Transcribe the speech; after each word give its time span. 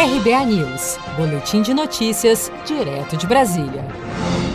RBA 0.00 0.46
News, 0.46 0.96
Boletim 1.16 1.60
de 1.60 1.74
Notícias, 1.74 2.52
direto 2.64 3.16
de 3.16 3.26
Brasília. 3.26 3.84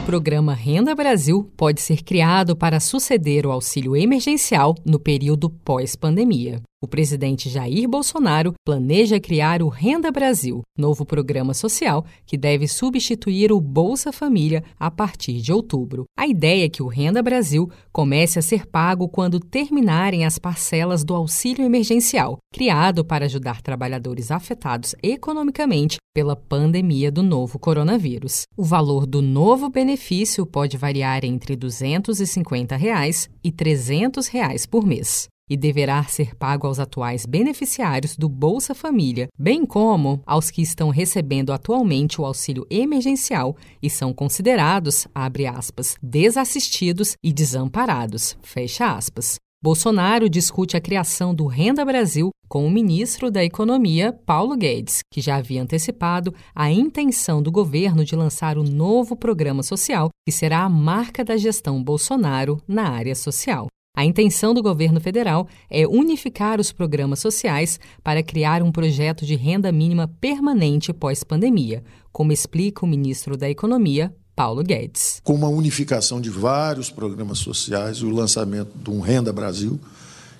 O 0.00 0.06
programa 0.06 0.54
Renda 0.54 0.94
Brasil 0.94 1.52
pode 1.58 1.82
ser 1.82 2.02
criado 2.02 2.56
para 2.56 2.80
suceder 2.80 3.46
o 3.46 3.52
auxílio 3.52 3.94
emergencial 3.94 4.74
no 4.82 4.98
período 4.98 5.50
pós-pandemia. 5.50 6.62
O 6.82 6.86
presidente 6.86 7.48
Jair 7.48 7.88
Bolsonaro 7.88 8.52
planeja 8.62 9.18
criar 9.18 9.62
o 9.62 9.68
Renda 9.68 10.10
Brasil, 10.12 10.60
novo 10.78 11.06
programa 11.06 11.54
social 11.54 12.04
que 12.26 12.36
deve 12.36 12.68
substituir 12.68 13.50
o 13.50 13.58
Bolsa 13.58 14.12
Família 14.12 14.62
a 14.78 14.90
partir 14.90 15.40
de 15.40 15.50
outubro. 15.50 16.04
A 16.18 16.26
ideia 16.26 16.66
é 16.66 16.68
que 16.68 16.82
o 16.82 16.86
Renda 16.86 17.22
Brasil 17.22 17.70
comece 17.90 18.38
a 18.38 18.42
ser 18.42 18.66
pago 18.66 19.08
quando 19.08 19.40
terminarem 19.40 20.26
as 20.26 20.38
parcelas 20.38 21.02
do 21.02 21.14
auxílio 21.14 21.64
emergencial, 21.64 22.36
criado 22.52 23.02
para 23.02 23.24
ajudar 23.24 23.62
trabalhadores 23.62 24.30
afetados 24.30 24.94
economicamente 25.02 25.96
pela 26.14 26.36
pandemia 26.36 27.10
do 27.10 27.22
novo 27.22 27.58
coronavírus. 27.58 28.42
O 28.54 28.62
valor 28.62 29.06
do 29.06 29.22
novo 29.22 29.70
benefício 29.70 30.44
pode 30.44 30.76
variar 30.76 31.24
entre 31.24 31.56
250 31.56 32.76
reais 32.76 33.30
e 33.42 33.50
300 33.50 34.28
reais 34.28 34.66
por 34.66 34.84
mês 34.86 35.26
e 35.48 35.56
deverá 35.56 36.04
ser 36.04 36.34
pago 36.36 36.66
aos 36.66 36.78
atuais 36.78 37.26
beneficiários 37.26 38.16
do 38.16 38.28
Bolsa 38.28 38.74
Família, 38.74 39.28
bem 39.38 39.64
como 39.64 40.22
aos 40.26 40.50
que 40.50 40.62
estão 40.62 40.90
recebendo 40.90 41.52
atualmente 41.52 42.20
o 42.20 42.24
auxílio 42.24 42.66
emergencial 42.70 43.56
e 43.82 43.88
são 43.88 44.12
considerados, 44.12 45.06
abre 45.14 45.46
aspas, 45.46 45.96
desassistidos 46.02 47.16
e 47.22 47.32
desamparados, 47.32 48.36
fecha 48.42 48.94
aspas. 48.94 49.36
Bolsonaro 49.62 50.28
discute 50.28 50.76
a 50.76 50.80
criação 50.80 51.34
do 51.34 51.46
Renda 51.46 51.84
Brasil 51.84 52.30
com 52.48 52.66
o 52.66 52.70
ministro 52.70 53.30
da 53.30 53.42
Economia, 53.42 54.12
Paulo 54.12 54.56
Guedes, 54.56 55.00
que 55.12 55.20
já 55.20 55.36
havia 55.36 55.62
antecipado 55.62 56.32
a 56.54 56.70
intenção 56.70 57.42
do 57.42 57.50
governo 57.50 58.04
de 58.04 58.14
lançar 58.14 58.58
o 58.58 58.62
novo 58.62 59.16
programa 59.16 59.62
social, 59.62 60.10
que 60.24 60.32
será 60.32 60.60
a 60.60 60.68
marca 60.68 61.24
da 61.24 61.36
gestão 61.36 61.82
Bolsonaro 61.82 62.62
na 62.68 62.90
área 62.90 63.14
social. 63.14 63.66
A 63.96 64.04
intenção 64.04 64.52
do 64.52 64.62
governo 64.62 65.00
federal 65.00 65.48
é 65.70 65.86
unificar 65.86 66.60
os 66.60 66.70
programas 66.70 67.18
sociais 67.18 67.80
para 68.04 68.22
criar 68.22 68.62
um 68.62 68.70
projeto 68.70 69.24
de 69.24 69.34
renda 69.34 69.72
mínima 69.72 70.06
permanente 70.20 70.92
pós-pandemia, 70.92 71.82
como 72.12 72.30
explica 72.30 72.84
o 72.84 72.88
ministro 72.88 73.38
da 73.38 73.48
Economia, 73.48 74.14
Paulo 74.34 74.62
Guedes. 74.62 75.22
Com 75.24 75.32
uma 75.32 75.48
unificação 75.48 76.20
de 76.20 76.28
vários 76.28 76.90
programas 76.90 77.38
sociais 77.38 77.96
e 77.96 78.04
o 78.04 78.10
lançamento 78.10 78.70
de 78.76 78.90
um 78.90 79.00
Renda 79.00 79.32
Brasil, 79.32 79.80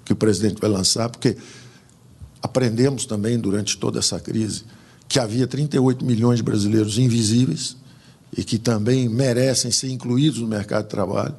que 0.04 0.12
o 0.12 0.16
presidente 0.16 0.60
vai 0.60 0.68
lançar, 0.68 1.08
porque 1.08 1.34
aprendemos 2.42 3.06
também 3.06 3.38
durante 3.38 3.78
toda 3.78 4.00
essa 4.00 4.20
crise 4.20 4.64
que 5.08 5.18
havia 5.18 5.46
38 5.46 6.04
milhões 6.04 6.40
de 6.40 6.42
brasileiros 6.42 6.98
invisíveis 6.98 7.74
e 8.36 8.44
que 8.44 8.58
também 8.58 9.08
merecem 9.08 9.70
ser 9.70 9.88
incluídos 9.88 10.40
no 10.40 10.46
mercado 10.46 10.84
de 10.84 10.90
trabalho. 10.90 11.34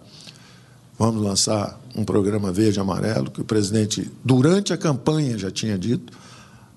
Vamos 0.97 1.21
lançar 1.21 1.79
um 1.95 2.03
programa 2.03 2.51
verde 2.51 2.79
amarelo 2.79 3.29
que 3.29 3.41
o 3.41 3.45
presidente, 3.45 4.09
durante 4.23 4.73
a 4.73 4.77
campanha, 4.77 5.37
já 5.37 5.51
tinha 5.51 5.77
dito. 5.77 6.11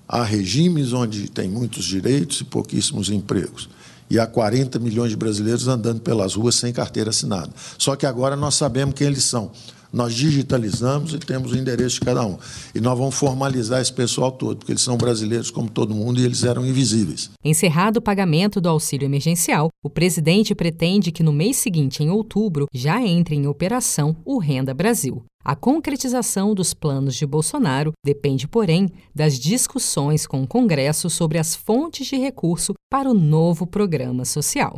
Há 0.07 0.23
regimes 0.23 0.93
onde 0.93 1.29
tem 1.29 1.49
muitos 1.49 1.85
direitos 1.85 2.41
e 2.41 2.43
pouquíssimos 2.43 3.09
empregos. 3.09 3.69
E 4.09 4.19
há 4.19 4.27
40 4.27 4.77
milhões 4.77 5.09
de 5.09 5.15
brasileiros 5.15 5.67
andando 5.67 6.01
pelas 6.01 6.35
ruas 6.35 6.55
sem 6.55 6.71
carteira 6.73 7.09
assinada. 7.09 7.49
Só 7.77 7.95
que 7.95 8.05
agora 8.05 8.35
nós 8.35 8.55
sabemos 8.55 8.93
quem 8.93 9.07
eles 9.07 9.23
são 9.23 9.51
nós 9.91 10.13
digitalizamos 10.13 11.13
e 11.13 11.19
temos 11.19 11.51
o 11.51 11.57
endereço 11.57 11.95
de 11.95 12.01
cada 12.01 12.25
um. 12.25 12.37
E 12.73 12.79
nós 12.79 12.97
vamos 12.97 13.15
formalizar 13.15 13.81
esse 13.81 13.93
pessoal 13.93 14.31
todo, 14.31 14.57
porque 14.57 14.71
eles 14.71 14.81
são 14.81 14.97
brasileiros 14.97 15.51
como 15.51 15.69
todo 15.69 15.93
mundo 15.93 16.19
e 16.19 16.25
eles 16.25 16.43
eram 16.43 16.65
invisíveis. 16.65 17.29
Encerrado 17.43 17.97
o 17.97 18.01
pagamento 18.01 18.61
do 18.61 18.69
auxílio 18.69 19.05
emergencial, 19.05 19.69
o 19.83 19.89
presidente 19.89 20.55
pretende 20.55 21.11
que 21.11 21.23
no 21.23 21.33
mês 21.33 21.57
seguinte, 21.57 22.03
em 22.03 22.09
outubro, 22.09 22.67
já 22.73 23.01
entre 23.01 23.35
em 23.35 23.47
operação 23.47 24.15
o 24.25 24.37
Renda 24.37 24.73
Brasil. 24.73 25.23
A 25.43 25.55
concretização 25.55 26.53
dos 26.53 26.73
planos 26.73 27.15
de 27.15 27.25
Bolsonaro 27.25 27.91
depende, 28.05 28.47
porém, 28.47 28.89
das 29.13 29.39
discussões 29.39 30.27
com 30.27 30.43
o 30.43 30.47
Congresso 30.47 31.09
sobre 31.09 31.39
as 31.39 31.55
fontes 31.55 32.05
de 32.05 32.15
recurso 32.15 32.73
para 32.91 33.09
o 33.09 33.13
novo 33.13 33.65
programa 33.65 34.23
social. 34.23 34.77